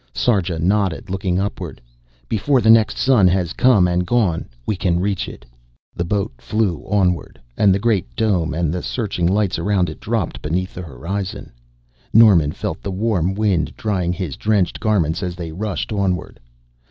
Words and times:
Sarja 0.15 0.57
nodded, 0.57 1.11
looking 1.11 1.39
upward. 1.39 1.79
"Before 2.27 2.59
the 2.59 2.71
next 2.71 2.97
sun 2.97 3.27
has 3.27 3.53
come 3.53 3.87
and 3.87 4.03
gone 4.03 4.49
we 4.65 4.75
can 4.75 4.99
reach 4.99 5.29
it." 5.29 5.45
The 5.95 6.03
boat 6.03 6.31
flew 6.39 6.83
onward, 6.87 7.39
and 7.55 7.71
the 7.71 7.77
great 7.77 8.15
dome 8.15 8.51
and 8.51 8.73
the 8.73 8.81
searching 8.81 9.27
lights 9.27 9.59
around 9.59 9.91
it 9.91 9.99
dropped 9.99 10.41
beneath 10.41 10.73
the 10.73 10.81
horizon. 10.81 11.51
Norman 12.15 12.51
felt 12.51 12.81
the 12.81 12.89
warm 12.89 13.35
wind 13.35 13.73
drying 13.77 14.11
his 14.11 14.37
drenched 14.37 14.79
garments 14.79 15.21
as 15.21 15.35
they 15.35 15.51
rushed 15.51 15.91
onward. 15.93 16.39